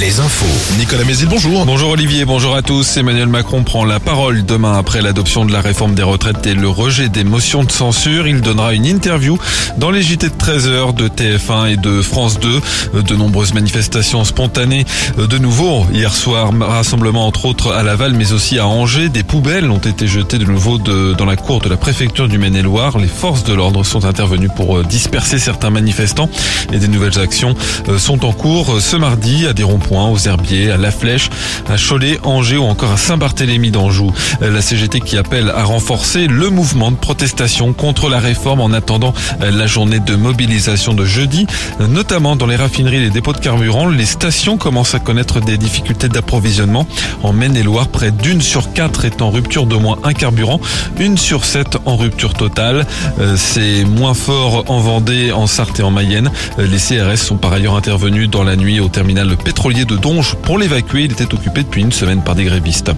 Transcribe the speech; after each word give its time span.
les 0.00 0.20
infos. 0.20 0.76
Nicolas 0.78 1.04
Mézil, 1.04 1.28
bonjour. 1.28 1.64
Bonjour 1.66 1.90
Olivier, 1.90 2.24
bonjour 2.24 2.54
à 2.54 2.62
tous. 2.62 2.96
Emmanuel 2.96 3.26
Macron 3.26 3.64
prend 3.64 3.84
la 3.84 3.98
parole 3.98 4.44
demain 4.44 4.78
après 4.78 5.02
l'adoption 5.02 5.44
de 5.44 5.52
la 5.52 5.60
réforme 5.60 5.94
des 5.94 6.02
retraites 6.02 6.46
et 6.46 6.54
le 6.54 6.68
rejet 6.68 7.08
des 7.08 7.24
motions 7.24 7.64
de 7.64 7.72
censure. 7.72 8.28
Il 8.28 8.40
donnera 8.40 8.74
une 8.74 8.86
interview 8.86 9.38
dans 9.76 9.90
les 9.90 10.02
JT 10.02 10.28
de 10.28 10.34
13h 10.34 10.94
de 10.94 11.08
TF1 11.08 11.72
et 11.72 11.76
de 11.76 12.00
France 12.02 12.38
2. 12.38 13.02
De 13.02 13.16
nombreuses 13.16 13.54
manifestations 13.54 14.24
spontanées 14.24 14.84
de 15.16 15.38
nouveau 15.38 15.84
hier 15.92 16.14
soir. 16.14 16.52
Rassemblement 16.60 17.26
entre 17.26 17.46
autres 17.46 17.72
à 17.72 17.82
Laval 17.82 18.12
mais 18.12 18.32
aussi 18.32 18.58
à 18.58 18.66
Angers. 18.66 19.08
Des 19.08 19.24
poubelles 19.24 19.70
ont 19.70 19.78
été 19.78 20.06
jetées 20.06 20.38
de 20.38 20.44
nouveau 20.44 20.78
de, 20.78 21.14
dans 21.14 21.26
la 21.26 21.36
cour 21.36 21.60
de 21.60 21.68
la 21.68 21.76
préfecture 21.76 22.28
du 22.28 22.38
Maine-et-Loire. 22.38 22.98
Les 22.98 23.08
forces 23.08 23.42
de 23.42 23.54
l'ordre 23.54 23.84
sont 23.84 24.04
intervenues 24.04 24.50
pour 24.50 24.84
disperser 24.84 25.38
certains 25.38 25.70
manifestants 25.70 26.30
et 26.72 26.78
des 26.78 26.88
nouvelles 26.88 27.18
actions 27.18 27.54
sont 27.98 28.24
en 28.24 28.32
cours 28.32 28.80
ce 28.80 28.96
mardi 28.96 29.46
à 29.46 29.52
des 29.52 29.64
aux 29.90 30.18
Herbiers, 30.18 30.70
à 30.70 30.76
La 30.76 30.90
Flèche, 30.90 31.30
à 31.68 31.76
Cholet, 31.76 32.18
Angers 32.22 32.56
ou 32.56 32.64
encore 32.64 32.92
à 32.92 32.96
Saint-Barthélemy 32.96 33.70
d'Anjou. 33.70 34.12
La 34.40 34.60
CGT 34.60 35.00
qui 35.00 35.16
appelle 35.16 35.50
à 35.50 35.64
renforcer 35.64 36.26
le 36.26 36.50
mouvement 36.50 36.90
de 36.90 36.96
protestation 36.96 37.72
contre 37.72 38.08
la 38.08 38.18
réforme 38.18 38.60
en 38.60 38.72
attendant 38.72 39.14
la 39.40 39.66
journée 39.66 40.00
de 40.00 40.14
mobilisation 40.14 40.94
de 40.94 41.04
jeudi, 41.04 41.46
notamment 41.80 42.36
dans 42.36 42.46
les 42.46 42.56
raffineries 42.56 42.96
et 42.96 43.00
les 43.00 43.10
dépôts 43.10 43.32
de 43.32 43.38
carburant. 43.38 43.88
Les 43.88 44.06
stations 44.06 44.58
commencent 44.58 44.94
à 44.94 44.98
connaître 44.98 45.40
des 45.40 45.56
difficultés 45.58 46.08
d'approvisionnement. 46.08 46.86
En 47.22 47.32
Maine-et-Loire, 47.32 47.88
près 47.88 48.10
d'une 48.10 48.40
sur 48.40 48.72
quatre 48.72 49.04
est 49.04 49.22
en 49.22 49.30
rupture 49.30 49.66
de 49.66 49.76
moins 49.76 49.98
un 50.04 50.12
carburant, 50.12 50.60
une 50.98 51.16
sur 51.16 51.44
sept 51.44 51.78
en 51.86 51.96
rupture 51.96 52.34
totale. 52.34 52.86
C'est 53.36 53.84
moins 53.84 54.14
fort 54.14 54.64
en 54.68 54.80
Vendée, 54.80 55.32
en 55.32 55.46
Sarthe 55.46 55.80
et 55.80 55.82
en 55.82 55.90
Mayenne. 55.90 56.30
Les 56.58 56.78
CRS 56.78 57.16
sont 57.16 57.36
par 57.36 57.52
ailleurs 57.52 57.76
intervenus 57.76 58.28
dans 58.28 58.44
la 58.44 58.56
nuit 58.56 58.80
au 58.80 58.88
terminal 58.88 59.36
pétrolier 59.36 59.67
de 59.74 59.96
Donge 59.96 60.34
pour 60.42 60.58
l'évacuer. 60.58 61.04
Il 61.04 61.12
était 61.12 61.32
occupé 61.34 61.62
depuis 61.62 61.82
une 61.82 61.92
semaine 61.92 62.22
par 62.22 62.34
des 62.34 62.44
grévistes. 62.44 62.90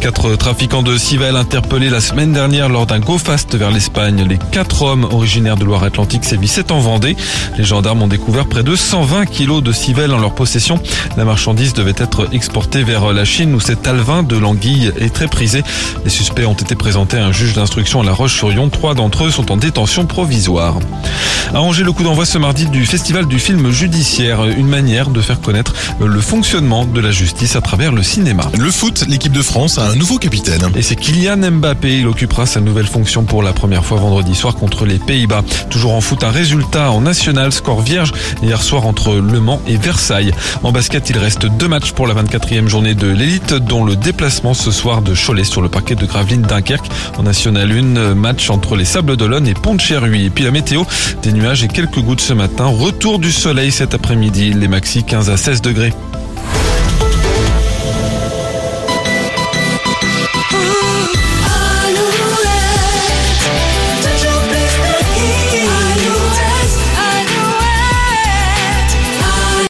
Quatre 0.00 0.34
trafiquants 0.36 0.82
de 0.82 0.98
civelles 0.98 1.36
interpellés 1.36 1.88
la 1.88 2.00
semaine 2.00 2.32
dernière 2.32 2.68
lors 2.68 2.86
d'un 2.86 2.98
go 2.98 3.16
fast 3.16 3.54
vers 3.54 3.70
l'Espagne. 3.70 4.26
Les 4.28 4.38
quatre 4.50 4.82
hommes 4.82 5.04
originaires 5.04 5.56
de 5.56 5.64
Loire-Atlantique 5.64 6.24
sévissaient 6.24 6.72
en 6.72 6.80
Vendée. 6.80 7.16
Les 7.58 7.64
gendarmes 7.64 8.02
ont 8.02 8.08
découvert 8.08 8.46
près 8.46 8.64
de 8.64 8.74
120 8.74 9.26
kilos 9.26 9.62
de 9.62 9.72
civelles 9.72 10.12
en 10.12 10.18
leur 10.18 10.34
possession. 10.34 10.80
La 11.16 11.24
marchandise 11.24 11.74
devait 11.74 11.94
être 11.96 12.28
exportée 12.32 12.82
vers 12.82 13.12
la 13.12 13.24
Chine 13.24 13.54
où 13.54 13.60
cet 13.60 13.86
alvin 13.86 14.22
de 14.22 14.36
l'anguille 14.36 14.92
est 14.98 15.14
très 15.14 15.28
prisé. 15.28 15.62
Les 16.04 16.10
suspects 16.10 16.46
ont 16.46 16.54
été 16.54 16.74
présentés 16.74 17.18
à 17.18 17.26
un 17.26 17.32
juge 17.32 17.54
d'instruction 17.54 18.00
à 18.00 18.04
La 18.04 18.12
Roche-sur-Yon. 18.12 18.68
Trois 18.68 18.94
d'entre 18.94 19.24
eux 19.24 19.30
sont 19.30 19.52
en 19.52 19.56
détention 19.56 20.06
provisoire. 20.06 20.78
À 21.54 21.60
Angers, 21.60 21.84
le 21.84 21.92
coup 21.92 22.02
d'envoi 22.02 22.26
ce 22.26 22.38
mardi 22.38 22.66
du 22.66 22.84
festival 22.84 23.26
du 23.26 23.38
film 23.38 23.70
judiciaire. 23.70 24.44
Une 24.44 24.68
manière 24.68 25.10
de 25.10 25.20
faire 25.20 25.40
connaître 25.40 25.74
le 26.00 26.15
fonctionnement 26.20 26.84
de 26.84 27.00
la 27.00 27.10
justice 27.10 27.56
à 27.56 27.60
travers 27.60 27.92
le 27.92 28.02
cinéma. 28.02 28.50
Le 28.58 28.70
foot, 28.70 29.04
l'équipe 29.08 29.32
de 29.32 29.42
France 29.42 29.78
a 29.78 29.90
un 29.90 29.94
nouveau 29.94 30.18
capitaine. 30.18 30.62
Et 30.74 30.82
c'est 30.82 30.96
Kylian 30.96 31.50
Mbappé. 31.50 31.98
Il 32.00 32.06
occupera 32.06 32.46
sa 32.46 32.60
nouvelle 32.60 32.86
fonction 32.86 33.24
pour 33.24 33.42
la 33.42 33.52
première 33.52 33.84
fois 33.84 33.98
vendredi 33.98 34.34
soir 34.34 34.54
contre 34.54 34.86
les 34.86 34.98
Pays-Bas. 34.98 35.42
Toujours 35.70 35.94
en 35.94 36.00
foot, 36.00 36.24
un 36.24 36.30
résultat 36.30 36.90
en 36.90 37.00
national, 37.00 37.52
score 37.52 37.80
vierge 37.80 38.12
hier 38.42 38.62
soir 38.62 38.86
entre 38.86 39.14
Le 39.14 39.40
Mans 39.40 39.60
et 39.66 39.76
Versailles. 39.76 40.32
En 40.62 40.72
basket, 40.72 41.10
il 41.10 41.18
reste 41.18 41.46
deux 41.46 41.68
matchs 41.68 41.92
pour 41.92 42.06
la 42.06 42.14
24e 42.14 42.68
journée 42.68 42.94
de 42.94 43.08
l'élite, 43.08 43.54
dont 43.54 43.84
le 43.84 43.96
déplacement 43.96 44.54
ce 44.54 44.70
soir 44.70 45.02
de 45.02 45.14
Cholet 45.14 45.44
sur 45.44 45.62
le 45.62 45.68
parquet 45.68 45.94
de 45.94 46.06
Gravelines 46.06 46.42
Dunkerque. 46.42 46.86
En 47.18 47.22
national 47.22 47.70
1, 47.72 48.14
match 48.14 48.50
entre 48.50 48.76
les 48.76 48.84
Sables 48.84 49.16
d'Olonne 49.16 49.46
et 49.46 49.54
Pont-de-Cherruy. 49.54 50.26
Et 50.26 50.30
puis 50.30 50.44
la 50.44 50.50
météo, 50.50 50.84
des 51.22 51.32
nuages 51.32 51.64
et 51.64 51.68
quelques 51.68 52.00
gouttes 52.00 52.20
ce 52.20 52.32
matin. 52.32 52.66
Retour 52.66 53.18
du 53.18 53.32
soleil 53.32 53.70
cet 53.70 53.94
après-midi. 53.94 54.52
Les 54.52 54.68
maxi 54.68 55.04
15 55.04 55.30
à 55.30 55.36
16 55.36 55.62
degrés. 55.62 55.92